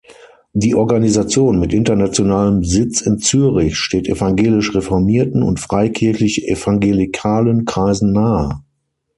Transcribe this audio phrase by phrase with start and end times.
[0.53, 8.63] Die Organisation mit internationalem Sitz in Zürich steht evangelisch-reformierten und freikirchlich-evangelikalen Kreisen nahe.